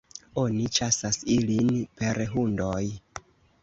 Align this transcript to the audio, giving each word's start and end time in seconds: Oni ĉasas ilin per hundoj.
Oni 0.43 0.65
ĉasas 0.77 1.21
ilin 1.35 1.71
per 2.01 2.25
hundoj. 2.35 2.85